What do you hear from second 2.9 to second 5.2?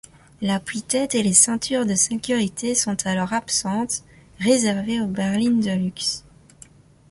alors absentes, réservée aux